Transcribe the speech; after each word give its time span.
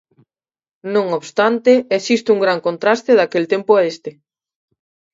Non 0.93 1.07
obstante, 1.19 1.71
existe 1.99 2.29
un 2.35 2.39
gran 2.45 2.59
contraste 2.67 3.11
daquel 3.19 3.45
tempo 3.53 3.71
a 3.75 3.81
este. 3.91 4.11